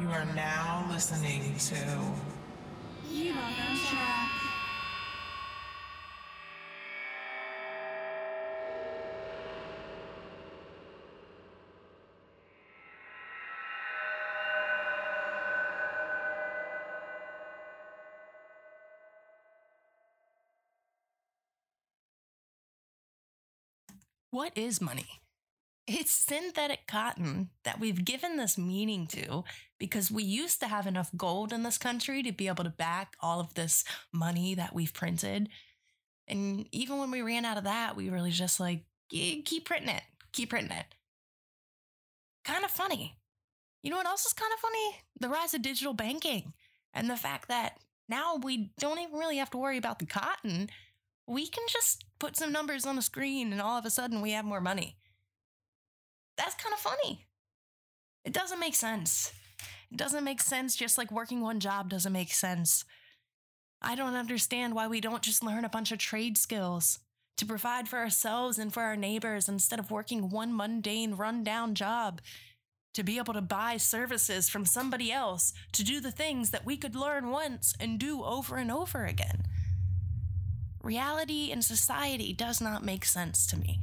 [0.00, 1.74] You are now listening to.
[24.30, 25.20] What is money?
[25.90, 29.44] It's synthetic cotton that we've given this meaning to
[29.78, 33.16] because we used to have enough gold in this country to be able to back
[33.22, 35.48] all of this money that we've printed.
[36.26, 40.02] And even when we ran out of that, we really just like, keep printing it,
[40.32, 40.84] keep printing it.
[42.44, 43.16] Kind of funny.
[43.82, 45.00] You know what else is kind of funny?
[45.18, 46.52] The rise of digital banking
[46.92, 47.78] and the fact that
[48.10, 50.68] now we don't even really have to worry about the cotton.
[51.26, 54.32] We can just put some numbers on the screen and all of a sudden we
[54.32, 54.96] have more money.
[56.38, 57.26] That's kind of funny.
[58.24, 59.32] It doesn't make sense.
[59.90, 62.84] It doesn't make sense, just like working one job doesn't make sense.
[63.82, 67.00] I don't understand why we don't just learn a bunch of trade skills
[67.36, 72.20] to provide for ourselves and for our neighbors instead of working one mundane, rundown job
[72.94, 76.76] to be able to buy services from somebody else to do the things that we
[76.76, 79.44] could learn once and do over and over again.
[80.82, 83.80] Reality and society does not make sense to me.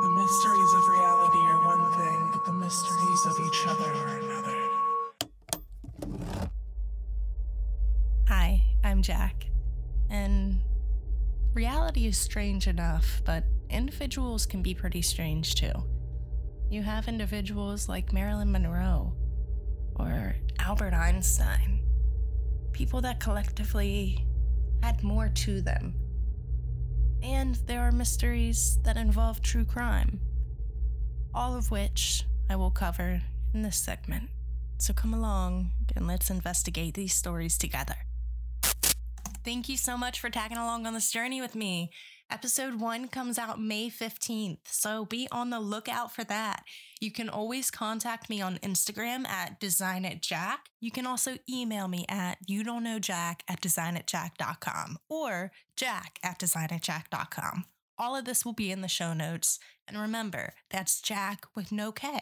[0.00, 4.56] The mysteries of reality are one thing, but the mysteries of each other are another.
[8.26, 9.44] Hi, I'm Jac.
[10.08, 10.60] And
[11.52, 15.72] reality is strange enough, but individuals can be pretty strange too.
[16.70, 19.12] You have individuals like Marilyn Monroe
[19.96, 21.84] or Albert Einstein,
[22.72, 24.26] people that collectively
[24.82, 25.94] had more to them.
[27.22, 30.20] And there are mysteries that involve true crime,
[31.34, 33.22] all of which I will cover
[33.52, 34.30] in this segment.
[34.78, 37.96] So come along and let's investigate these stories together.
[39.44, 41.90] Thank you so much for tagging along on this journey with me.
[42.30, 46.62] Episode one comes out May 15th, so be on the lookout for that.
[47.00, 50.58] You can always contact me on Instagram at designitjac.
[50.80, 56.38] You can also email me at you don't know jac at designitjac.com or jac at
[56.38, 57.64] designitjac.com.
[57.98, 59.58] All of this will be in the show notes.
[59.86, 62.20] And remember, that's Jac with no K.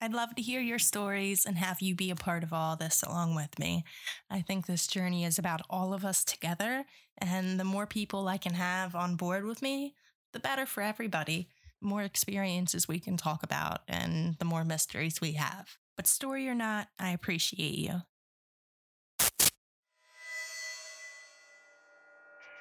[0.00, 3.02] I'd love to hear your stories and have you be a part of all this
[3.02, 3.84] along with me.
[4.28, 6.84] I think this journey is about all of us together,
[7.16, 9.94] and the more people I can have on board with me,
[10.32, 11.48] the better for everybody.
[11.80, 15.76] The more experiences we can talk about, and the more mysteries we have.
[15.96, 18.02] But story or not, I appreciate you.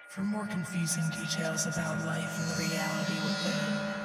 [0.10, 4.05] For more confusing details about life and the reality within,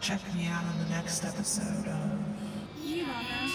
[0.00, 2.18] check me out on the next episode of
[2.82, 3.48] You don't know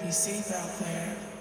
[0.00, 1.31] Be safe out there.